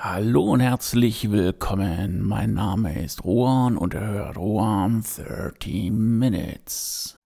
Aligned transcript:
Hallo 0.00 0.52
und 0.52 0.60
herzlich 0.60 1.32
willkommen. 1.32 2.22
Mein 2.22 2.54
Name 2.54 3.02
ist 3.02 3.24
Rohan 3.24 3.76
und 3.76 3.94
ihr 3.94 4.06
hört 4.06 4.36
Rohan 4.36 5.02
30 5.02 5.90
Minutes. 5.90 7.16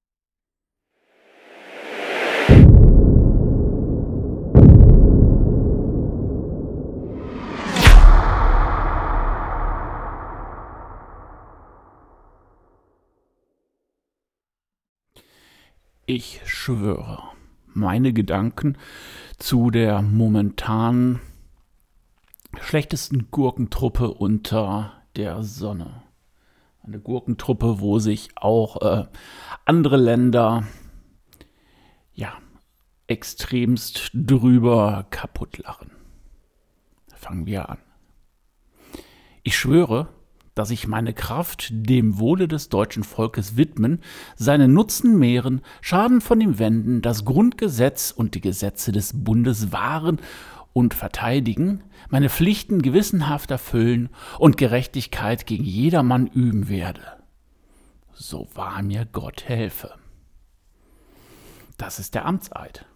Ich 16.06 16.40
schwöre, 16.46 17.22
meine 17.66 18.14
Gedanken 18.14 18.78
zu 19.36 19.70
der 19.70 20.00
momentanen 20.00 21.20
schlechtesten 22.60 23.30
Gurkentruppe 23.30 24.12
unter 24.12 25.02
der 25.16 25.42
Sonne. 25.42 26.02
Eine 26.82 27.00
Gurkentruppe, 27.00 27.80
wo 27.80 27.98
sich 27.98 28.30
auch 28.36 28.82
äh, 28.82 29.06
andere 29.64 29.96
Länder 29.96 30.64
ja 32.12 32.32
extremst 33.06 34.10
drüber 34.14 35.06
kaputt 35.10 35.58
lachen. 35.58 35.92
Fangen 37.14 37.46
wir 37.46 37.68
an. 37.68 37.78
Ich 39.44 39.56
schwöre, 39.56 40.08
dass 40.54 40.70
ich 40.70 40.86
meine 40.86 41.14
Kraft 41.14 41.68
dem 41.72 42.18
Wohle 42.18 42.46
des 42.48 42.68
deutschen 42.68 43.04
Volkes 43.04 43.56
widmen, 43.56 44.00
seinen 44.36 44.72
Nutzen 44.72 45.18
mehren, 45.18 45.62
Schaden 45.80 46.20
von 46.20 46.40
ihm 46.40 46.58
wenden, 46.58 47.00
das 47.00 47.24
Grundgesetz 47.24 48.10
und 48.10 48.34
die 48.34 48.40
Gesetze 48.40 48.92
des 48.92 49.24
Bundes 49.24 49.72
wahren 49.72 50.20
und 50.72 50.94
verteidigen, 50.94 51.84
meine 52.08 52.28
Pflichten 52.28 52.82
gewissenhaft 52.82 53.50
erfüllen 53.50 54.08
und 54.38 54.56
Gerechtigkeit 54.56 55.46
gegen 55.46 55.64
jedermann 55.64 56.26
üben 56.26 56.68
werde. 56.68 57.02
So 58.12 58.48
wahr 58.54 58.82
mir 58.82 59.06
Gott 59.06 59.44
helfe. 59.48 59.94
Das 61.76 61.98
ist 61.98 62.14
der 62.14 62.26
Amtseid. 62.26 62.86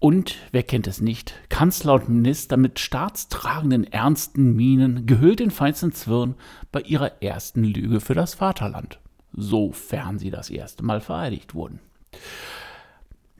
Und, 0.00 0.36
wer 0.52 0.62
kennt 0.62 0.86
es 0.86 1.00
nicht, 1.00 1.34
Kanzler 1.48 1.94
und 1.94 2.08
Minister 2.08 2.56
mit 2.56 2.78
staatstragenden, 2.78 3.84
ernsten 3.84 4.54
Mienen, 4.54 5.06
gehüllt 5.06 5.40
in 5.40 5.50
feinsten 5.50 5.92
Zwirn, 5.92 6.36
bei 6.70 6.82
ihrer 6.82 7.20
ersten 7.20 7.64
Lüge 7.64 8.00
für 8.00 8.14
das 8.14 8.34
Vaterland, 8.34 9.00
sofern 9.32 10.18
sie 10.18 10.30
das 10.30 10.50
erste 10.50 10.84
Mal 10.84 11.00
vereidigt 11.00 11.54
wurden. 11.54 11.80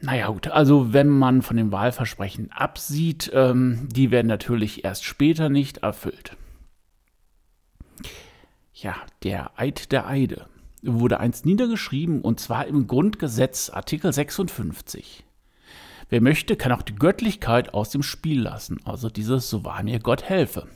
Naja 0.01 0.29
gut, 0.29 0.49
also 0.49 0.93
wenn 0.93 1.09
man 1.09 1.43
von 1.43 1.57
den 1.57 1.73
Wahlversprechen 1.73 2.53
absieht, 2.53 3.31
ähm, 3.35 3.89
die 3.91 4.11
werden 4.11 4.29
natürlich 4.29 4.85
erst 4.85 5.05
später 5.05 5.49
nicht 5.49 5.79
erfüllt. 5.79 6.37
Ja, 8.73 8.95
der 9.25 9.59
Eid 9.59 9.91
der 9.91 10.07
Eide 10.07 10.47
wurde 10.83 11.19
einst 11.19 11.47
niedergeschrieben 11.47 12.21
und 12.21 12.39
zwar 12.39 12.67
im 12.67 12.87
Grundgesetz 12.87 13.71
Artikel 13.71 14.13
56. 14.13 15.25
Wer 16.11 16.21
möchte, 16.21 16.55
kann 16.55 16.71
auch 16.71 16.83
die 16.83 16.95
Göttlichkeit 16.95 17.75
aus 17.75 17.91
dem 17.91 18.05
Spiel 18.05 18.41
lassen, 18.41 18.79
also 18.85 19.11
dieses 19.11 19.51
So 19.51 19.65
wahr 19.65 19.83
mir 19.83 19.99
Gott 19.99 20.23
helfe. 20.23 20.69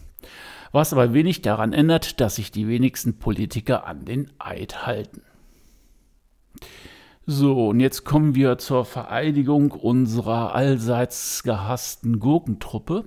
Was 0.73 0.93
aber 0.93 1.15
wenig 1.15 1.43
daran 1.43 1.73
ändert, 1.73 2.21
dass 2.21 2.37
sich 2.37 2.51
die 2.51 2.67
wenigsten 2.67 3.19
Politiker 3.19 3.87
an 3.87 4.05
den 4.05 4.31
Eid 4.39 4.85
halten. 4.85 5.23
So, 7.35 7.69
und 7.69 7.81
jetzt 7.81 8.05
kommen 8.05 8.35
wir 8.35 8.59
zur 8.59 8.85
Vereidigung 8.85 9.71
unserer 9.71 10.55
allseits 10.55 11.43
gehassten 11.43 12.21
Gurkentruppe. 12.21 13.07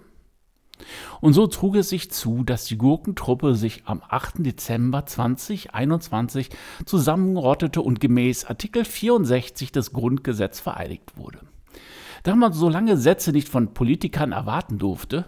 Und 1.21 1.33
so 1.33 1.45
trug 1.45 1.75
es 1.75 1.89
sich 1.89 2.09
zu, 2.09 2.43
dass 2.43 2.65
die 2.65 2.79
Gurkentruppe 2.79 3.53
sich 3.53 3.83
am 3.85 4.01
8. 4.09 4.37
Dezember 4.39 5.05
2021 5.05 6.49
zusammenrottete 6.85 7.83
und 7.83 7.99
gemäß 7.99 8.45
Artikel 8.45 8.83
64 8.83 9.71
des 9.71 9.93
Grundgesetzes 9.93 10.59
vereidigt 10.59 11.17
wurde. 11.17 11.41
Da 12.23 12.35
man 12.35 12.51
so 12.51 12.67
lange 12.67 12.97
Sätze 12.97 13.31
nicht 13.31 13.47
von 13.47 13.75
Politikern 13.75 14.31
erwarten 14.31 14.79
durfte, 14.79 15.25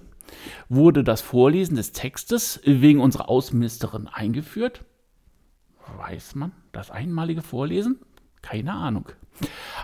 wurde 0.69 1.03
das 1.03 1.21
Vorlesen 1.21 1.75
des 1.75 1.91
Textes 1.91 2.61
wegen 2.63 2.99
unserer 2.99 3.29
Außenministerin 3.29 4.07
eingeführt. 4.07 4.85
Weiß 5.97 6.33
man 6.33 6.51
das 6.71 6.89
einmalige 6.89 7.43
Vorlesen? 7.43 7.99
Keine 8.49 8.73
Ahnung. 8.73 9.09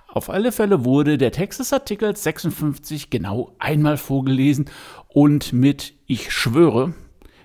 Auf 0.07 0.29
alle 0.29 0.53
Fälle 0.53 0.85
wurde 0.85 1.17
der 1.17 1.33
Text 1.33 1.59
des 1.59 1.73
Artikels 1.73 2.23
56 2.23 3.09
genau 3.09 3.53
einmal 3.59 3.97
vorgelesen 3.97 4.69
und 5.09 5.51
mit 5.51 5.93
Ich 6.07 6.31
schwöre 6.31 6.93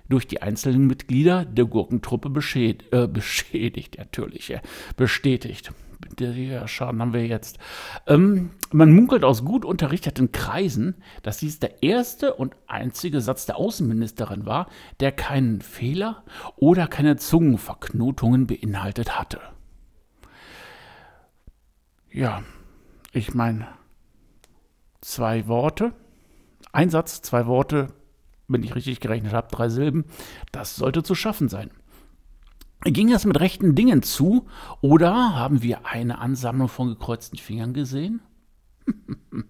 durch 0.08 0.28
die 0.28 0.42
einzelnen 0.42 0.86
Mitglieder 0.86 1.44
der 1.44 1.64
Gurkentruppe 1.64 2.30
beschäd 2.30 2.84
äh, 2.92 3.08
beschädigt, 3.08 3.98
natürlich, 3.98 4.50
äh, 4.50 4.60
bestätigt. 4.96 5.72
Der 6.20 6.68
Schaden 6.68 7.00
haben 7.00 7.12
wir 7.12 7.26
jetzt. 7.26 7.58
Ähm, 8.06 8.50
man 8.70 8.92
munkelt 8.92 9.24
aus 9.24 9.44
gut 9.44 9.64
unterrichteten 9.64 10.30
Kreisen, 10.30 10.94
dass 11.24 11.38
dies 11.38 11.58
der 11.58 11.82
erste 11.82 12.34
und 12.34 12.54
einzige 12.68 13.20
Satz 13.20 13.46
der 13.46 13.56
Außenministerin 13.56 14.46
war, 14.46 14.68
der 15.00 15.10
keinen 15.10 15.60
Fehler 15.62 16.22
oder 16.56 16.86
keine 16.86 17.16
Zungenverknotungen 17.16 18.46
beinhaltet 18.46 19.18
hatte. 19.18 19.40
Ja, 22.10 22.42
ich 23.12 23.34
meine, 23.34 23.69
zwei 25.00 25.46
Worte, 25.46 25.92
ein 26.72 26.91
Satz, 26.91 27.22
zwei 27.22 27.46
Worte, 27.46 27.92
wenn 28.48 28.62
ich 28.62 28.74
richtig 28.74 29.00
gerechnet 29.00 29.32
habe, 29.32 29.48
drei 29.50 29.69
Silben, 29.69 30.04
das 30.52 30.76
sollte 30.76 31.02
zu 31.02 31.14
schaffen 31.14 31.48
sein. 31.48 31.70
Ging 32.84 33.12
es 33.12 33.24
mit 33.24 33.38
rechten 33.41 33.74
Dingen 33.74 34.02
zu 34.02 34.47
oder 34.80 35.34
haben 35.34 35.62
wir 35.62 35.86
eine 35.86 36.18
Ansammlung 36.18 36.68
von 36.68 36.88
gekreuzten 36.88 37.38
Fingern 37.38 37.74
gesehen? 37.74 38.20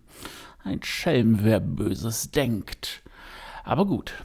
Ein 0.64 0.82
Schelm, 0.82 1.38
wer 1.42 1.60
Böses 1.60 2.30
denkt. 2.30 3.02
Aber 3.64 3.86
gut, 3.86 4.24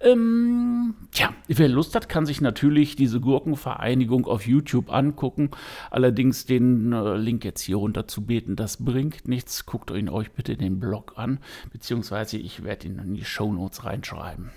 ähm, 0.00 0.94
tja, 1.12 1.32
wer 1.46 1.68
Lust 1.68 1.94
hat, 1.94 2.08
kann 2.08 2.26
sich 2.26 2.40
natürlich 2.40 2.96
diese 2.96 3.20
Gurkenvereinigung 3.20 4.26
auf 4.26 4.46
YouTube 4.46 4.92
angucken. 4.92 5.50
Allerdings 5.90 6.46
den 6.46 6.92
äh, 6.92 7.16
Link 7.16 7.44
jetzt 7.44 7.60
hier 7.60 7.76
runter 7.76 8.08
zu 8.08 8.24
beten, 8.24 8.56
das 8.56 8.84
bringt 8.84 9.28
nichts. 9.28 9.66
Guckt 9.66 9.90
ihn 9.90 10.08
euch 10.08 10.32
bitte 10.32 10.56
den 10.56 10.80
Blog 10.80 11.14
an, 11.16 11.38
beziehungsweise 11.70 12.38
ich 12.38 12.64
werde 12.64 12.88
ihn 12.88 12.98
in 12.98 13.14
die 13.14 13.24
Show 13.24 13.52
Notes 13.52 13.84
reinschreiben. 13.84 14.50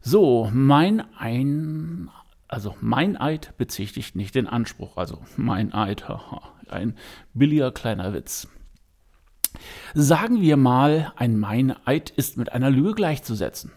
So, 0.00 0.50
mein 0.52 1.04
ein, 1.16 2.10
also 2.48 2.74
mein 2.80 3.16
Eid 3.16 3.56
bezichtigt 3.58 4.16
nicht 4.16 4.34
den 4.34 4.48
Anspruch. 4.48 4.96
Also 4.96 5.18
mein 5.36 5.72
Eid, 5.72 6.08
haha, 6.08 6.52
ein 6.68 6.96
billiger 7.34 7.70
kleiner 7.70 8.12
Witz. 8.12 8.48
Sagen 9.94 10.40
wir 10.40 10.56
mal, 10.56 11.12
ein 11.16 11.38
Meineid 11.38 12.10
ist 12.10 12.36
mit 12.36 12.52
einer 12.52 12.70
Lüge 12.70 12.94
gleichzusetzen. 12.94 13.72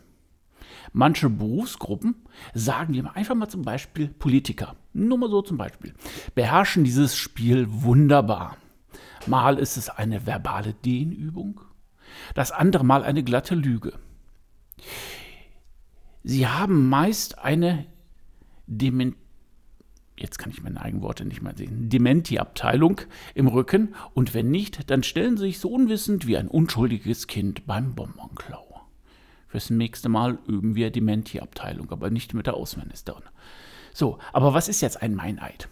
Manche 0.93 1.29
Berufsgruppen, 1.29 2.15
sagen 2.53 2.93
wir 2.93 3.15
einfach 3.15 3.35
mal 3.35 3.49
zum 3.49 3.63
Beispiel 3.63 4.07
Politiker, 4.07 4.75
nur 4.93 5.17
mal 5.17 5.29
so 5.29 5.41
zum 5.41 5.57
Beispiel, 5.57 5.93
beherrschen 6.35 6.85
dieses 6.85 7.17
Spiel 7.17 7.67
wunderbar. 7.69 8.57
Mal 9.27 9.57
ist 9.57 9.75
es 9.75 9.89
eine 9.89 10.25
verbale 10.25 10.73
Dehnübung, 10.73 11.59
das 12.33 12.51
andere 12.51 12.85
Mal 12.85 13.03
eine 13.03 13.23
glatte 13.23 13.55
Lüge. 13.55 13.93
Sie 16.23 16.47
haben 16.47 16.87
meist 16.87 17.39
eine 17.39 17.85
Dementie 18.67 19.24
jetzt 20.17 20.37
kann 20.39 20.51
ich 20.51 20.63
meine 20.63 20.81
eigenen 20.81 21.03
Worte 21.03 21.25
nicht 21.25 21.41
mehr 21.41 21.55
sehen, 21.55 21.89
Dementi-Abteilung 21.89 23.01
im 23.33 23.47
Rücken 23.47 23.95
und 24.13 24.33
wenn 24.33 24.49
nicht, 24.49 24.89
dann 24.89 25.03
stellen 25.03 25.37
sie 25.37 25.45
sich 25.45 25.59
so 25.59 25.69
unwissend 25.69 26.27
wie 26.27 26.37
ein 26.37 26.47
unschuldiges 26.47 27.27
Kind 27.27 27.65
beim 27.65 27.95
Bonbonklau. 27.95 28.81
Fürs 29.47 29.69
nächste 29.69 30.09
Mal 30.09 30.39
üben 30.47 30.75
wir 30.75 30.91
Dementi-Abteilung, 30.91 31.91
aber 31.91 32.09
nicht 32.09 32.33
mit 32.33 32.45
der 32.45 32.55
Außenministerin. 32.55 33.23
So, 33.93 34.19
aber 34.33 34.53
was 34.53 34.67
ist 34.67 34.81
jetzt 34.81 35.01
ein 35.01 35.15
Meineid? 35.15 35.69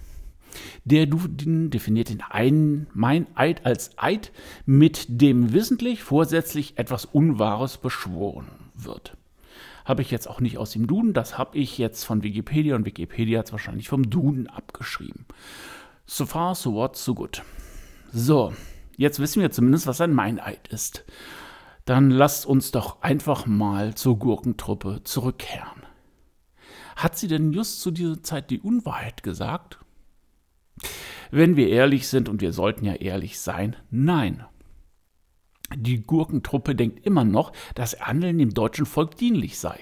Der 0.85 1.07
definiert 1.07 2.09
den 2.09 2.21
einen 2.21 2.87
Meineid 2.93 3.65
als 3.65 3.97
Eid, 3.97 4.31
mit 4.65 5.05
dem 5.09 5.51
wissentlich 5.51 6.03
vorsätzlich 6.03 6.77
etwas 6.77 7.05
Unwahres 7.05 7.77
beschworen 7.77 8.47
wird 8.75 9.17
habe 9.85 10.01
ich 10.01 10.11
jetzt 10.11 10.27
auch 10.27 10.39
nicht 10.39 10.57
aus 10.57 10.71
dem 10.71 10.87
Duden, 10.87 11.13
das 11.13 11.37
habe 11.37 11.57
ich 11.57 11.77
jetzt 11.77 12.03
von 12.03 12.23
Wikipedia 12.23 12.75
und 12.75 12.85
Wikipedia 12.85 13.39
hat 13.39 13.47
es 13.47 13.51
wahrscheinlich 13.51 13.89
vom 13.89 14.09
Duden 14.09 14.47
abgeschrieben. 14.47 15.25
So 16.05 16.25
far, 16.25 16.55
so 16.55 16.73
what, 16.73 16.95
so 16.95 17.13
good. 17.13 17.41
So, 18.11 18.53
jetzt 18.97 19.19
wissen 19.19 19.41
wir 19.41 19.51
zumindest, 19.51 19.87
was 19.87 20.01
ein 20.01 20.13
Meineid 20.13 20.67
ist. 20.67 21.05
Dann 21.85 22.11
lasst 22.11 22.45
uns 22.45 22.71
doch 22.71 23.01
einfach 23.01 23.45
mal 23.45 23.95
zur 23.95 24.17
Gurkentruppe 24.17 25.01
zurückkehren. 25.03 25.83
Hat 26.95 27.17
sie 27.17 27.27
denn 27.27 27.51
just 27.51 27.81
zu 27.81 27.91
dieser 27.91 28.21
Zeit 28.23 28.49
die 28.49 28.59
Unwahrheit 28.59 29.23
gesagt? 29.23 29.79
Wenn 31.31 31.55
wir 31.55 31.69
ehrlich 31.69 32.07
sind, 32.07 32.29
und 32.29 32.41
wir 32.41 32.53
sollten 32.53 32.85
ja 32.85 32.93
ehrlich 32.93 33.39
sein, 33.39 33.75
nein. 33.89 34.45
Die 35.75 36.01
Gurkentruppe 36.01 36.75
denkt 36.75 37.05
immer 37.05 37.23
noch, 37.23 37.51
dass 37.75 37.99
Handeln 37.99 38.37
dem 38.37 38.53
deutschen 38.53 38.85
Volk 38.85 39.15
dienlich 39.17 39.59
sei. 39.59 39.79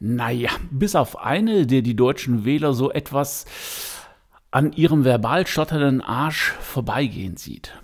Naja, 0.00 0.50
bis 0.70 0.94
auf 0.94 1.18
eine, 1.18 1.66
der 1.66 1.82
die 1.82 1.96
deutschen 1.96 2.44
Wähler 2.44 2.72
so 2.72 2.90
etwas 2.90 3.46
an 4.50 4.72
ihrem 4.72 5.04
verbal 5.04 5.46
schotternden 5.46 6.00
Arsch 6.00 6.52
vorbeigehen 6.60 7.36
sieht. 7.36 7.74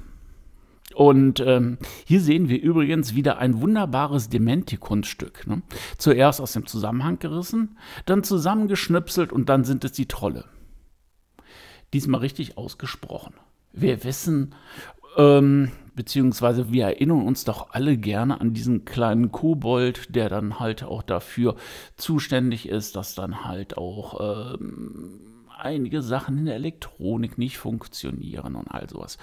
Und 0.94 1.40
ähm, 1.40 1.78
hier 2.06 2.20
sehen 2.20 2.48
wir 2.48 2.60
übrigens 2.62 3.14
wieder 3.14 3.38
ein 3.38 3.60
wunderbares 3.60 4.28
Dementi-Kunststück. 4.28 5.46
Ne? 5.46 5.62
Zuerst 5.98 6.40
aus 6.40 6.52
dem 6.52 6.66
Zusammenhang 6.66 7.18
gerissen, 7.18 7.76
dann 8.06 8.22
zusammengeschnipselt 8.22 9.32
und 9.32 9.48
dann 9.48 9.64
sind 9.64 9.84
es 9.84 9.92
die 9.92 10.06
Trolle. 10.06 10.44
Diesmal 11.92 12.20
richtig 12.20 12.56
ausgesprochen. 12.56 13.34
Wir 13.72 14.04
wissen, 14.04 14.54
ähm, 15.16 15.72
beziehungsweise 15.94 16.72
wir 16.72 16.84
erinnern 16.84 17.26
uns 17.26 17.44
doch 17.44 17.70
alle 17.70 17.96
gerne 17.96 18.40
an 18.40 18.52
diesen 18.54 18.84
kleinen 18.84 19.32
Kobold, 19.32 20.14
der 20.14 20.28
dann 20.28 20.58
halt 20.60 20.82
auch 20.84 21.02
dafür 21.02 21.56
zuständig 21.96 22.68
ist, 22.68 22.96
dass 22.96 23.14
dann 23.14 23.44
halt 23.44 23.76
auch 23.76 24.54
ähm, 24.54 25.20
einige 25.58 26.02
Sachen 26.02 26.38
in 26.38 26.46
der 26.46 26.56
Elektronik 26.56 27.38
nicht 27.38 27.58
funktionieren 27.58 28.54
und 28.56 28.68
all 28.68 28.88
sowas. 28.88 29.18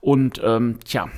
Und 0.00 0.40
ähm, 0.44 0.78
tja, 0.84 1.08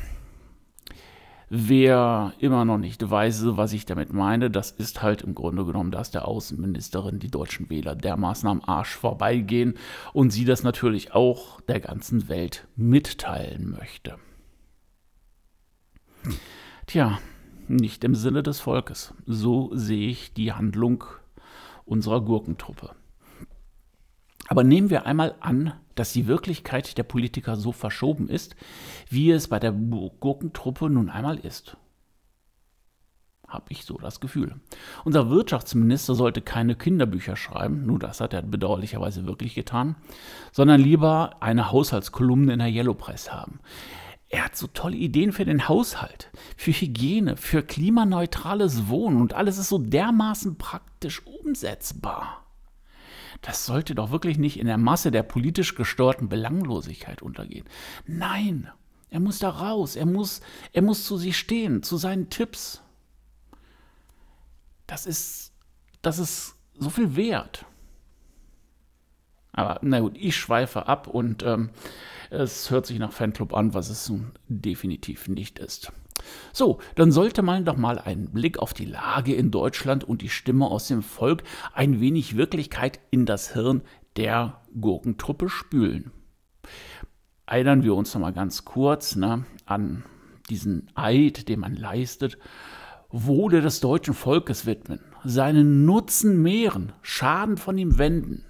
Wer 1.48 2.32
immer 2.40 2.64
noch 2.64 2.78
nicht 2.78 3.08
weiß, 3.08 3.56
was 3.56 3.72
ich 3.72 3.86
damit 3.86 4.12
meine, 4.12 4.50
das 4.50 4.72
ist 4.72 5.02
halt 5.02 5.22
im 5.22 5.36
Grunde 5.36 5.64
genommen, 5.64 5.92
dass 5.92 6.10
der 6.10 6.26
Außenministerin 6.26 7.20
die 7.20 7.30
deutschen 7.30 7.70
Wähler 7.70 7.94
dermaßen 7.94 8.48
am 8.48 8.62
Arsch 8.66 8.96
vorbeigehen 8.96 9.74
und 10.12 10.30
sie 10.30 10.44
das 10.44 10.64
natürlich 10.64 11.14
auch 11.14 11.60
der 11.60 11.78
ganzen 11.78 12.28
Welt 12.28 12.66
mitteilen 12.74 13.70
möchte. 13.70 14.16
Tja, 16.96 17.18
nicht 17.68 18.04
im 18.04 18.14
Sinne 18.14 18.42
des 18.42 18.60
Volkes. 18.60 19.12
So 19.26 19.70
sehe 19.74 20.08
ich 20.08 20.32
die 20.32 20.54
Handlung 20.54 21.04
unserer 21.84 22.22
Gurkentruppe. 22.22 22.92
Aber 24.48 24.64
nehmen 24.64 24.88
wir 24.88 25.04
einmal 25.04 25.34
an, 25.40 25.74
dass 25.94 26.14
die 26.14 26.26
Wirklichkeit 26.26 26.96
der 26.96 27.02
Politiker 27.02 27.56
so 27.56 27.70
verschoben 27.72 28.30
ist, 28.30 28.56
wie 29.10 29.30
es 29.30 29.48
bei 29.48 29.58
der 29.58 29.72
Gurkentruppe 29.72 30.88
nun 30.88 31.10
einmal 31.10 31.36
ist. 31.36 31.76
Habe 33.46 33.66
ich 33.68 33.84
so 33.84 33.98
das 33.98 34.18
Gefühl. 34.18 34.54
Unser 35.04 35.28
Wirtschaftsminister 35.28 36.14
sollte 36.14 36.40
keine 36.40 36.76
Kinderbücher 36.76 37.36
schreiben, 37.36 37.84
nur 37.84 37.98
das 37.98 38.22
hat 38.22 38.32
er 38.32 38.40
bedauerlicherweise 38.40 39.26
wirklich 39.26 39.54
getan, 39.54 39.96
sondern 40.50 40.80
lieber 40.80 41.36
eine 41.40 41.70
Haushaltskolumne 41.70 42.54
in 42.54 42.58
der 42.58 42.68
Yellow 42.68 42.94
Press 42.94 43.30
haben. 43.30 43.60
Er 44.36 44.44
hat 44.44 44.54
so 44.54 44.66
tolle 44.66 44.98
Ideen 44.98 45.32
für 45.32 45.46
den 45.46 45.66
Haushalt, 45.66 46.30
für 46.58 46.70
Hygiene, 46.70 47.38
für 47.38 47.62
klimaneutrales 47.62 48.86
Wohnen 48.86 49.22
und 49.22 49.32
alles 49.32 49.56
ist 49.56 49.70
so 49.70 49.78
dermaßen 49.78 50.58
praktisch 50.58 51.26
umsetzbar. 51.26 52.44
Das 53.40 53.64
sollte 53.64 53.94
doch 53.94 54.10
wirklich 54.10 54.36
nicht 54.36 54.58
in 54.58 54.66
der 54.66 54.76
Masse 54.76 55.10
der 55.10 55.22
politisch 55.22 55.74
gesteuerten 55.74 56.28
Belanglosigkeit 56.28 57.22
untergehen. 57.22 57.64
Nein, 58.06 58.70
er 59.08 59.20
muss 59.20 59.38
da 59.38 59.48
raus, 59.48 59.96
er 59.96 60.04
muss, 60.04 60.42
er 60.74 60.82
muss 60.82 61.06
zu 61.06 61.16
sich 61.16 61.38
stehen, 61.38 61.82
zu 61.82 61.96
seinen 61.96 62.28
Tipps. 62.28 62.82
Das 64.86 65.06
ist, 65.06 65.54
das 66.02 66.18
ist 66.18 66.56
so 66.74 66.90
viel 66.90 67.16
wert. 67.16 67.64
Aber 69.56 69.80
na 69.82 70.00
gut, 70.00 70.16
ich 70.16 70.36
schweife 70.36 70.86
ab 70.86 71.08
und 71.08 71.42
ähm, 71.42 71.70
es 72.30 72.70
hört 72.70 72.86
sich 72.86 72.98
nach 72.98 73.12
Fanclub 73.12 73.54
an, 73.54 73.74
was 73.74 73.88
es 73.90 74.08
nun 74.08 74.32
definitiv 74.48 75.28
nicht 75.28 75.58
ist. 75.58 75.92
So, 76.52 76.78
dann 76.94 77.12
sollte 77.12 77.42
man 77.42 77.64
doch 77.64 77.76
mal 77.76 77.98
einen 77.98 78.30
Blick 78.32 78.58
auf 78.58 78.74
die 78.74 78.84
Lage 78.84 79.34
in 79.34 79.50
Deutschland 79.50 80.04
und 80.04 80.22
die 80.22 80.28
Stimme 80.28 80.66
aus 80.66 80.88
dem 80.88 81.02
Volk 81.02 81.42
ein 81.72 82.00
wenig 82.00 82.36
Wirklichkeit 82.36 83.00
in 83.10 83.26
das 83.26 83.52
Hirn 83.52 83.82
der 84.16 84.60
Gurkentruppe 84.80 85.48
spülen. 85.48 86.10
Erinnern 87.46 87.82
wir 87.82 87.94
uns 87.94 88.12
noch 88.14 88.20
mal 88.20 88.32
ganz 88.32 88.64
kurz 88.64 89.14
ne, 89.16 89.44
an 89.66 90.04
diesen 90.50 90.90
Eid, 90.94 91.48
den 91.48 91.60
man 91.60 91.76
leistet, 91.76 92.38
Wohle 93.08 93.60
des 93.60 93.80
deutschen 93.80 94.14
Volkes 94.14 94.66
widmen, 94.66 95.00
seinen 95.24 95.84
Nutzen 95.84 96.42
mehren, 96.42 96.92
Schaden 97.02 97.56
von 97.56 97.78
ihm 97.78 97.98
wenden. 97.98 98.44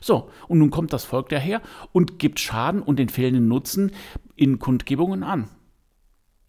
So, 0.00 0.30
und 0.48 0.58
nun 0.58 0.70
kommt 0.70 0.92
das 0.92 1.04
Volk 1.04 1.28
daher 1.30 1.62
und 1.92 2.18
gibt 2.18 2.40
Schaden 2.40 2.82
und 2.82 2.98
den 2.98 3.08
fehlenden 3.08 3.48
Nutzen 3.48 3.92
in 4.36 4.58
Kundgebungen 4.58 5.22
an. 5.22 5.48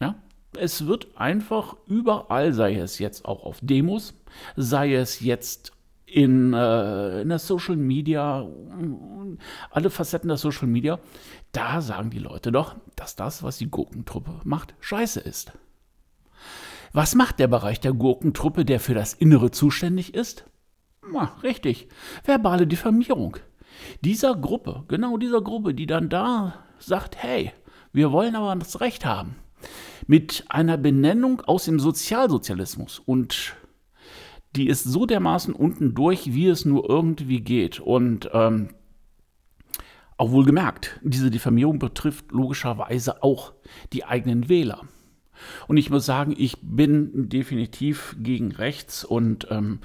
Ja? 0.02 0.16
Es 0.58 0.86
wird 0.86 1.16
einfach 1.16 1.78
überall, 1.88 2.54
sei 2.54 2.76
es 2.76 3.00
jetzt 3.00 3.26
auch 3.26 3.44
auf 3.44 3.60
Demos, 3.62 4.14
sei 4.56 4.96
es 4.96 5.22
jetzt 5.22 5.72
in, 6.06 6.54
äh, 6.54 7.22
in 7.22 7.30
der 7.30 7.40
Social 7.40 7.76
Media, 7.76 8.48
alle 9.72 9.90
Facetten 9.90 10.28
der 10.28 10.38
Social 10.38 10.68
Media, 10.68 11.00
da 11.52 11.82
sagen 11.82 12.10
die 12.10 12.20
Leute 12.20 12.52
doch, 12.52 12.76
dass 12.96 13.16
das, 13.16 13.44
was 13.44 13.58
die 13.58 13.70
Gurkentruppe 13.70 14.42
macht, 14.44 14.76
scheiße 14.82 15.20
ist. 15.20 15.54
Was 16.94 17.16
macht 17.16 17.40
der 17.40 17.48
Bereich 17.48 17.80
der 17.80 17.94
Gurkentruppe, 17.94 18.64
der 18.64 18.80
für 18.80 18.94
das 18.94 19.14
Innere 19.14 19.52
zuständig 19.52 20.14
ist? 20.14 20.46
Na, 21.12 21.36
richtig, 21.44 21.88
verbale 22.24 22.68
Diffamierung. 22.68 23.38
Dieser 24.02 24.36
Gruppe, 24.36 24.84
genau 24.88 25.18
dieser 25.18 25.42
Gruppe, 25.42 25.74
die 25.74 25.86
dann 25.86 26.10
da 26.10 26.66
sagt, 26.80 27.18
hey, 27.18 27.52
wir 27.94 28.12
wollen 28.12 28.36
aber 28.36 28.56
das 28.56 28.82
Recht 28.82 29.06
haben 29.06 29.36
mit 30.08 30.46
einer 30.50 30.78
Benennung 30.78 31.42
aus 31.42 31.66
dem 31.66 31.80
Sozialsozialismus 31.80 33.00
und 33.00 33.56
die 34.56 34.68
ist 34.68 34.84
so 34.84 35.06
dermaßen 35.06 35.54
unten 35.54 35.96
durch, 35.96 36.34
wie 36.34 36.48
es 36.48 36.64
nur 36.64 36.90
irgendwie 36.90 37.42
geht. 37.42 37.80
Und 37.80 38.30
ähm, 38.34 38.70
auch 40.18 40.32
wohlgemerkt, 40.32 41.00
diese 41.04 41.30
Diffamierung 41.30 41.78
betrifft 41.80 42.32
logischerweise 42.32 43.22
auch 43.22 43.54
die 43.92 44.06
eigenen 44.06 44.48
Wähler. 44.48 44.82
Und 45.68 45.76
ich 45.76 45.90
muss 45.90 46.06
sagen, 46.06 46.34
ich 46.38 46.58
bin 46.62 47.28
definitiv 47.28 48.16
gegen 48.18 48.54
rechts 48.54 49.04
und 49.04 49.48
ähm, 49.52 49.80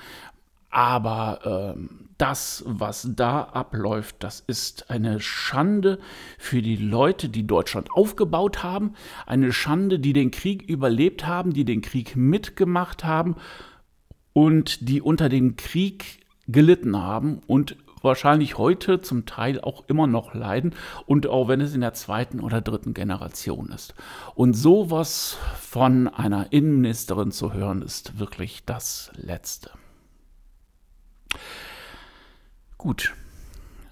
aber 0.70 1.75
ähm, 1.76 2.08
das, 2.17 2.62
was 2.67 3.08
da 3.17 3.43
abläuft, 3.43 4.17
das 4.20 4.40
ist 4.40 4.90
eine 4.90 5.20
Schande 5.20 5.99
für 6.38 6.62
die 6.62 6.76
Leute, 6.76 7.28
die 7.28 7.46
Deutschland 7.46 7.90
aufgebaut 7.90 8.62
haben, 8.62 8.94
eine 9.26 9.52
Schande, 9.52 9.99
die 9.99 10.12
den 10.12 10.31
Krieg 10.31 10.62
überlebt 10.62 11.26
haben, 11.26 11.52
die 11.52 11.64
den 11.64 11.82
Krieg 11.82 12.17
mitgemacht 12.17 13.05
haben 13.05 13.36
und 14.32 14.89
die 14.89 15.03
unter 15.03 15.29
dem 15.29 15.56
Krieg 15.56 16.20
gelitten 16.46 16.96
haben 16.96 17.41
und 17.46 17.77
wahrscheinlich 18.03 18.56
heute 18.56 19.00
zum 19.00 19.27
Teil 19.27 19.60
auch 19.60 19.84
immer 19.89 20.06
noch 20.06 20.34
leiden 20.34 20.74
und 21.06 21.27
auch 21.27 21.48
wenn 21.48 21.60
es 21.60 21.74
in 21.74 21.81
der 21.81 21.94
zweiten 21.94 22.41
oder 22.41 22.60
dritten 22.60 22.94
Generation 22.94 23.70
ist. 23.72 23.94
Und 24.34 24.55
sowas 24.55 25.36
von 25.58 26.08
einer 26.08 26.53
Innenministerin 26.53 27.32
zu 27.32 27.53
hören, 27.53 27.82
ist 27.82 28.19
wirklich 28.19 28.65
das 28.65 29.10
Letzte. 29.17 29.70
Gut. 32.79 33.15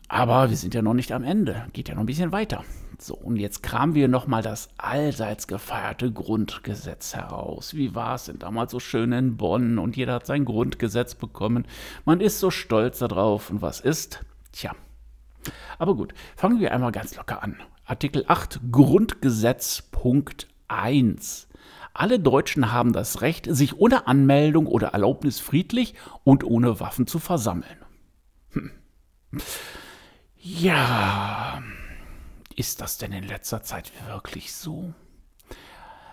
Aber 0.08 0.48
wir 0.48 0.56
sind 0.56 0.74
ja 0.74 0.80
noch 0.80 0.94
nicht 0.94 1.12
am 1.12 1.22
Ende. 1.22 1.66
Geht 1.72 1.88
ja 1.88 1.94
noch 1.94 2.02
ein 2.02 2.06
bisschen 2.06 2.32
weiter. 2.32 2.64
So, 2.98 3.14
und 3.14 3.36
jetzt 3.36 3.62
kramen 3.62 3.94
wir 3.94 4.08
nochmal 4.08 4.42
das 4.42 4.70
allseits 4.78 5.46
gefeierte 5.46 6.10
Grundgesetz 6.10 7.14
heraus. 7.14 7.74
Wie 7.74 7.94
war 7.94 8.14
es 8.14 8.24
denn 8.24 8.38
damals 8.38 8.72
so 8.72 8.80
schön 8.80 9.12
in 9.12 9.36
Bonn 9.36 9.78
und 9.78 9.96
jeder 9.96 10.14
hat 10.14 10.26
sein 10.26 10.44
Grundgesetz 10.44 11.14
bekommen. 11.14 11.66
Man 12.04 12.20
ist 12.20 12.40
so 12.40 12.50
stolz 12.50 12.98
darauf. 12.98 13.50
Und 13.50 13.62
was 13.62 13.80
ist? 13.80 14.24
Tja. 14.52 14.74
Aber 15.78 15.94
gut, 15.94 16.14
fangen 16.36 16.58
wir 16.58 16.72
einmal 16.72 16.92
ganz 16.92 17.14
locker 17.14 17.42
an. 17.42 17.56
Artikel 17.84 18.24
8 18.26 18.60
Grundgesetz 18.72 19.82
Punkt 19.82 20.48
1. 20.68 21.47
Alle 21.94 22.20
Deutschen 22.20 22.72
haben 22.72 22.92
das 22.92 23.22
Recht, 23.22 23.46
sich 23.48 23.78
ohne 23.78 24.06
Anmeldung 24.06 24.66
oder 24.66 24.88
Erlaubnis 24.88 25.40
friedlich 25.40 25.94
und 26.24 26.44
ohne 26.44 26.80
Waffen 26.80 27.06
zu 27.06 27.18
versammeln. 27.18 27.78
Hm. 28.50 28.70
Ja, 30.36 31.62
ist 32.54 32.80
das 32.80 32.98
denn 32.98 33.12
in 33.12 33.26
letzter 33.26 33.62
Zeit 33.62 33.92
wirklich 34.08 34.52
so? 34.54 34.94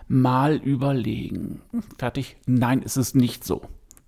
Mal 0.08 0.56
überlegen. 0.56 1.62
Fertig? 1.98 2.36
Nein, 2.46 2.82
es 2.84 2.96
ist 2.96 3.14
nicht 3.14 3.44
so. 3.44 3.62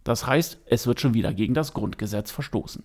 Das 0.05 0.27
heißt, 0.27 0.59
es 0.67 0.87
wird 0.87 1.01
schon 1.01 1.15
wieder 1.15 1.35
gegen 1.35 1.55
das 1.55 1.75
Grundgesetz 1.75 2.31
verstoßen. 2.31 2.85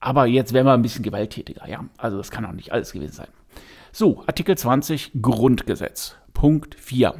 Aber 0.00 0.26
jetzt 0.26 0.52
werden 0.52 0.66
wir 0.66 0.72
ein 0.72 0.82
bisschen 0.82 1.02
gewalttätiger, 1.02 1.68
ja. 1.68 1.84
Also 1.96 2.16
das 2.16 2.30
kann 2.30 2.44
auch 2.46 2.52
nicht 2.52 2.72
alles 2.72 2.92
gewesen 2.92 3.12
sein. 3.12 3.28
So, 3.92 4.22
Artikel 4.26 4.56
20 4.56 5.12
Grundgesetz. 5.20 6.16
Punkt 6.32 6.76
4. 6.76 7.14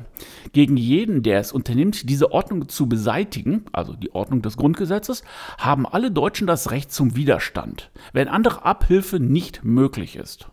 Gegen 0.53 0.77
jeden, 0.77 1.23
der 1.23 1.41
es 1.41 1.53
unternimmt, 1.53 2.09
diese 2.09 2.33
Ordnung 2.33 2.69
zu 2.69 2.89
beseitigen, 2.89 3.65
also 3.73 3.95
die 3.95 4.15
Ordnung 4.15 4.41
des 4.41 4.57
Grundgesetzes, 4.57 5.25
haben 5.59 5.87
alle 5.87 6.11
Deutschen 6.11 6.47
das 6.47 6.71
Recht 6.71 6.93
zum 6.93 7.17
Widerstand, 7.17 7.91
wenn 8.13 8.29
andere 8.29 8.65
Abhilfe 8.65 9.19
nicht 9.19 9.65
möglich 9.65 10.17
ist. 10.17 10.49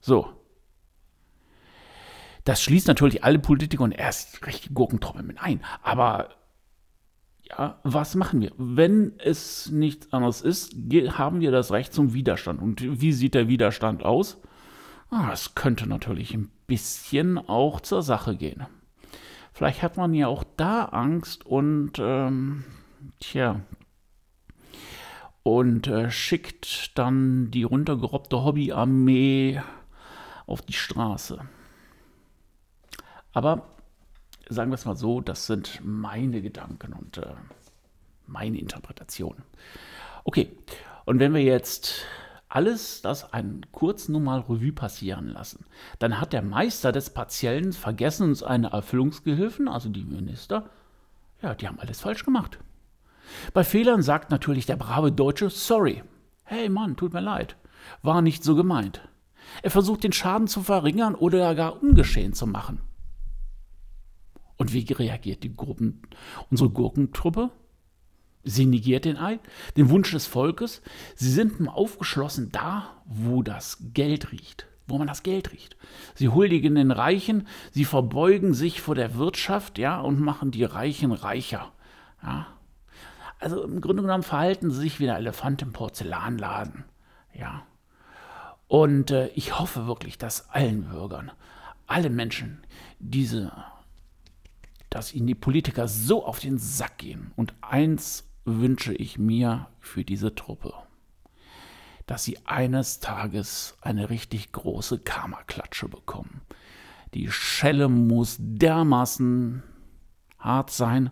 So. 0.00 0.28
Das 2.44 2.62
schließt 2.62 2.88
natürlich 2.88 3.22
alle 3.24 3.38
Politiker 3.38 3.84
und 3.84 3.92
erst 3.92 4.46
richtige 4.46 4.72
Gurkentruppe 4.72 5.22
mit 5.22 5.40
ein. 5.40 5.60
Aber 5.82 6.30
ja, 7.42 7.80
was 7.82 8.14
machen 8.14 8.40
wir? 8.40 8.52
Wenn 8.56 9.12
es 9.18 9.70
nichts 9.70 10.12
anderes 10.12 10.40
ist, 10.40 10.74
haben 11.18 11.40
wir 11.40 11.50
das 11.50 11.72
Recht 11.72 11.92
zum 11.92 12.14
Widerstand. 12.14 12.62
Und 12.62 13.00
wie 13.00 13.12
sieht 13.12 13.34
der 13.34 13.48
Widerstand 13.48 14.04
aus? 14.04 14.40
Ah, 15.10 15.30
es 15.32 15.56
könnte 15.56 15.88
natürlich 15.88 16.34
ein 16.34 16.50
bisschen 16.66 17.36
auch 17.36 17.80
zur 17.80 18.02
Sache 18.02 18.36
gehen. 18.36 18.66
Vielleicht 19.52 19.82
hat 19.82 19.96
man 19.96 20.14
ja 20.14 20.28
auch 20.28 20.44
da 20.56 20.84
Angst 20.84 21.44
und 21.44 21.94
ähm, 21.98 22.64
tja, 23.18 23.60
und 25.42 25.88
äh, 25.88 26.10
schickt 26.10 26.96
dann 26.96 27.50
die 27.50 27.64
runtergerobbte 27.64 28.44
Hobbyarmee 28.44 29.60
auf 30.46 30.62
die 30.62 30.72
Straße. 30.74 31.40
Aber 33.32 33.66
sagen 34.48 34.70
wir 34.70 34.76
es 34.76 34.84
mal 34.84 34.96
so, 34.96 35.20
das 35.20 35.46
sind 35.46 35.80
meine 35.82 36.42
Gedanken 36.42 36.92
und 36.92 37.18
äh, 37.18 37.34
meine 38.26 38.58
Interpretation. 38.58 39.42
Okay, 40.24 40.50
und 41.04 41.18
wenn 41.18 41.34
wir 41.34 41.42
jetzt 41.42 42.04
alles 42.50 43.00
das 43.00 43.32
einen 43.32 43.64
kurzen 43.72 44.12
Normal 44.12 44.40
Revue 44.40 44.72
passieren 44.72 45.28
lassen, 45.28 45.64
dann 45.98 46.20
hat 46.20 46.32
der 46.32 46.42
Meister 46.42 46.92
des 46.92 47.10
Partiellen 47.10 47.72
vergessen, 47.72 48.34
seine 48.34 48.72
Erfüllungsgehilfen, 48.72 49.68
also 49.68 49.88
die 49.88 50.04
Minister, 50.04 50.68
ja, 51.40 51.54
die 51.54 51.66
haben 51.66 51.80
alles 51.80 52.00
falsch 52.00 52.24
gemacht. 52.24 52.58
Bei 53.54 53.64
Fehlern 53.64 54.02
sagt 54.02 54.30
natürlich 54.30 54.66
der 54.66 54.76
brave 54.76 55.12
Deutsche 55.12 55.48
sorry. 55.48 56.02
Hey 56.44 56.68
Mann, 56.68 56.96
tut 56.96 57.12
mir 57.12 57.20
leid. 57.20 57.56
War 58.02 58.22
nicht 58.22 58.44
so 58.44 58.54
gemeint. 58.54 59.00
Er 59.62 59.70
versucht 59.70 60.04
den 60.04 60.12
Schaden 60.12 60.48
zu 60.48 60.62
verringern 60.62 61.14
oder 61.14 61.54
gar 61.54 61.82
ungeschehen 61.82 62.34
zu 62.34 62.46
machen. 62.46 62.80
Und 64.56 64.72
wie 64.74 64.92
reagiert 64.92 65.42
die 65.42 65.56
Gruppen, 65.56 66.02
unsere 66.50 66.68
Gurkentruppe? 66.68 67.50
Sie 68.42 68.66
negiert 68.66 69.04
den 69.04 69.18
Eid, 69.18 69.40
den 69.76 69.90
Wunsch 69.90 70.12
des 70.12 70.26
Volkes. 70.26 70.82
Sie 71.14 71.30
sind 71.30 71.68
aufgeschlossen 71.68 72.50
da, 72.52 73.02
wo 73.04 73.42
das 73.42 73.78
Geld 73.92 74.32
riecht, 74.32 74.66
wo 74.86 74.98
man 74.98 75.06
das 75.06 75.22
Geld 75.22 75.52
riecht. 75.52 75.76
Sie 76.14 76.28
huldigen 76.28 76.74
den 76.74 76.90
Reichen, 76.90 77.46
sie 77.70 77.84
verbeugen 77.84 78.54
sich 78.54 78.80
vor 78.80 78.94
der 78.94 79.14
Wirtschaft, 79.16 79.78
ja, 79.78 80.00
und 80.00 80.20
machen 80.20 80.50
die 80.50 80.64
Reichen 80.64 81.12
reicher. 81.12 81.72
Ja. 82.22 82.46
Also 83.38 83.62
im 83.62 83.80
Grunde 83.80 84.02
genommen 84.02 84.22
verhalten 84.22 84.70
sie 84.70 84.80
sich 84.80 85.00
wie 85.00 85.06
der 85.06 85.16
Elefant 85.16 85.62
im 85.62 85.72
Porzellanladen. 85.72 86.84
Ja. 87.34 87.62
Und 88.68 89.10
äh, 89.10 89.28
ich 89.34 89.58
hoffe 89.58 89.86
wirklich, 89.86 90.16
dass 90.16 90.48
allen 90.50 90.84
Bürgern, 90.84 91.30
alle 91.86 92.10
Menschen 92.10 92.62
diese 92.98 93.52
dass 94.90 95.14
ihnen 95.14 95.28
die 95.28 95.36
Politiker 95.36 95.88
so 95.88 96.26
auf 96.26 96.40
den 96.40 96.58
Sack 96.58 96.98
gehen. 96.98 97.30
Und 97.36 97.54
eins 97.62 98.24
wünsche 98.44 98.94
ich 98.94 99.18
mir 99.18 99.68
für 99.80 100.04
diese 100.04 100.34
Truppe, 100.34 100.74
dass 102.06 102.24
sie 102.24 102.38
eines 102.46 103.00
Tages 103.00 103.76
eine 103.80 104.10
richtig 104.10 104.52
große 104.52 104.98
Karma-Klatsche 105.00 105.88
bekommen. 105.88 106.40
Die 107.14 107.30
Schelle 107.30 107.88
muss 107.88 108.36
dermaßen 108.38 109.62
hart 110.38 110.70
sein, 110.70 111.10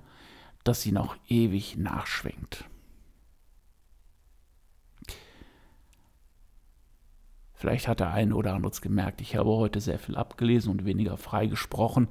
dass 0.65 0.83
sie 0.83 0.93
noch 0.93 1.17
ewig 1.29 1.77
nachschwingt. 1.77 2.65
Vielleicht 7.55 7.89
hat 7.89 7.99
der 7.99 8.13
eine 8.13 8.37
oder 8.37 8.55
andere 8.55 8.71
es 8.71 8.81
gemerkt, 8.81 9.21
ich 9.21 9.35
habe 9.35 9.51
heute 9.51 9.81
sehr 9.81 9.99
viel 9.99 10.17
abgelesen 10.17 10.71
und 10.71 10.85
weniger 10.85 11.17
frei 11.17 11.47
gesprochen. 11.47 12.09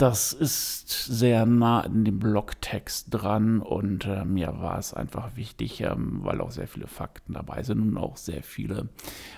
Das 0.00 0.32
ist 0.32 0.88
sehr 0.88 1.44
nah 1.44 1.82
in 1.82 2.06
dem 2.06 2.20
Blogtext 2.20 3.08
dran 3.10 3.60
und 3.60 4.06
äh, 4.06 4.24
mir 4.24 4.58
war 4.58 4.78
es 4.78 4.94
einfach 4.94 5.36
wichtig, 5.36 5.82
ähm, 5.82 6.20
weil 6.22 6.40
auch 6.40 6.52
sehr 6.52 6.68
viele 6.68 6.86
Fakten 6.86 7.34
dabei 7.34 7.62
sind 7.62 7.82
und 7.82 7.98
auch 7.98 8.16
sehr 8.16 8.42
viele 8.42 8.88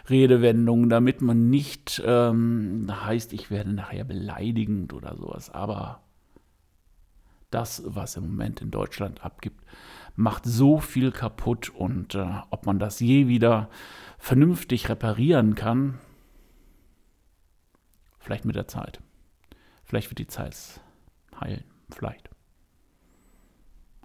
Redewendungen, 0.08 0.88
damit 0.88 1.20
man 1.20 1.50
nicht 1.50 2.00
ähm, 2.06 2.86
heißt, 2.88 3.32
ich 3.32 3.50
werde 3.50 3.72
nachher 3.72 4.04
beleidigend 4.04 4.92
oder 4.92 5.16
sowas. 5.16 5.50
Aber 5.50 6.04
das, 7.50 7.82
was 7.84 8.14
im 8.14 8.30
Moment 8.30 8.62
in 8.62 8.70
Deutschland 8.70 9.24
abgibt, 9.24 9.64
macht 10.14 10.44
so 10.44 10.78
viel 10.78 11.10
kaputt 11.10 11.70
und 11.70 12.14
äh, 12.14 12.24
ob 12.50 12.66
man 12.66 12.78
das 12.78 13.00
je 13.00 13.26
wieder 13.26 13.68
vernünftig 14.16 14.88
reparieren 14.88 15.56
kann, 15.56 15.98
vielleicht 18.20 18.44
mit 18.44 18.54
der 18.54 18.68
Zeit. 18.68 19.00
Vielleicht 19.92 20.08
wird 20.08 20.20
die 20.20 20.26
Zeit 20.26 20.56
heilen, 21.38 21.64
vielleicht. 21.90 22.30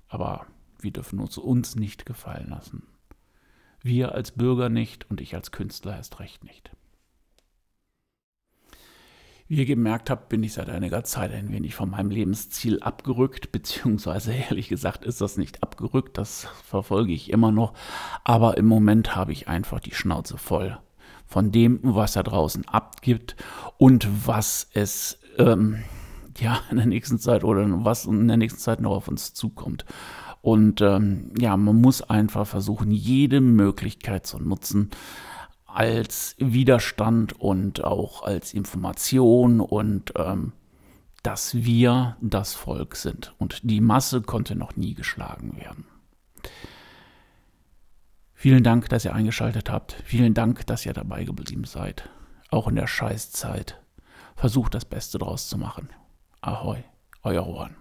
Aber 0.09 0.45
wir 0.81 0.91
dürfen 0.91 1.17
uns 1.21 1.37
uns 1.37 1.77
nicht 1.77 2.05
gefallen 2.05 2.49
lassen. 2.49 2.83
Wir 3.81 4.11
als 4.11 4.31
Bürger 4.31 4.67
nicht 4.67 5.09
und 5.09 5.21
ich 5.21 5.33
als 5.33 5.51
Künstler 5.51 5.95
erst 5.95 6.19
recht 6.19 6.43
nicht. 6.43 6.71
Wie 9.47 9.55
ihr 9.55 9.65
gemerkt 9.65 10.09
habt, 10.09 10.27
bin 10.27 10.43
ich 10.43 10.51
seit 10.51 10.67
einiger 10.67 11.05
Zeit 11.05 11.31
ein 11.31 11.53
wenig 11.53 11.73
von 11.73 11.89
meinem 11.89 12.09
Lebensziel 12.09 12.81
abgerückt, 12.81 13.51
beziehungsweise 13.53 14.33
ehrlich 14.33 14.67
gesagt 14.67 15.05
ist 15.05 15.21
das 15.21 15.37
nicht 15.37 15.63
abgerückt, 15.63 16.17
das 16.17 16.49
verfolge 16.65 17.13
ich 17.13 17.29
immer 17.29 17.53
noch, 17.53 17.73
aber 18.25 18.57
im 18.57 18.65
Moment 18.65 19.15
habe 19.15 19.31
ich 19.31 19.47
einfach 19.47 19.79
die 19.79 19.95
Schnauze 19.95 20.37
voll 20.37 20.77
von 21.27 21.51
dem, 21.51 21.79
was 21.83 22.15
er 22.15 22.23
draußen 22.23 22.67
abgibt 22.67 23.35
und 23.77 24.27
was 24.27 24.69
es 24.73 25.19
ähm, 25.37 25.83
ja, 26.37 26.59
in 26.69 26.77
der 26.77 26.85
nächsten 26.85 27.19
Zeit 27.19 27.43
oder 27.43 27.65
was 27.83 28.05
in 28.05 28.27
der 28.27 28.37
nächsten 28.37 28.59
Zeit 28.59 28.81
noch 28.81 28.91
auf 28.91 29.07
uns 29.07 29.33
zukommt. 29.33 29.85
Und 30.41 30.81
ähm, 30.81 31.31
ja, 31.39 31.57
man 31.57 31.81
muss 31.81 32.01
einfach 32.01 32.47
versuchen, 32.47 32.91
jede 32.91 33.41
Möglichkeit 33.41 34.25
zu 34.25 34.39
nutzen 34.39 34.91
als 35.65 36.35
Widerstand 36.39 37.39
und 37.39 37.83
auch 37.83 38.23
als 38.23 38.53
Information 38.53 39.59
und 39.59 40.13
ähm, 40.15 40.53
dass 41.23 41.55
wir 41.55 42.17
das 42.21 42.53
Volk 42.53 42.95
sind. 42.95 43.35
Und 43.37 43.59
die 43.63 43.81
Masse 43.81 44.21
konnte 44.21 44.55
noch 44.55 44.75
nie 44.75 44.93
geschlagen 44.93 45.57
werden. 45.57 45.85
Vielen 48.33 48.63
Dank, 48.63 48.87
dass 48.89 49.03
ihr 49.03 49.13
eingeschaltet 49.13 49.69
habt. 49.69 50.01
Vielen 50.05 50.33
Dank, 50.33 50.65
dass 50.67 50.85
ihr 50.85 50.93
dabei 50.93 51.23
geblieben 51.23 51.65
seid. 51.65 52.09
Auch 52.49 52.67
in 52.67 52.75
der 52.75 52.87
Scheißzeit 52.87 53.81
versucht 54.37 54.75
das 54.75 54.85
Beste 54.85 55.17
draus 55.17 55.49
zu 55.49 55.57
machen. 55.57 55.89
Ahoi, 56.41 56.83
euer 57.23 57.45
Juan. 57.45 57.75